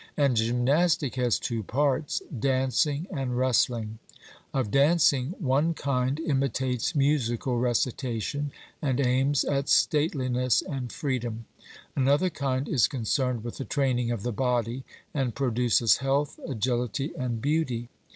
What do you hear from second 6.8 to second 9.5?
musical recitation and aims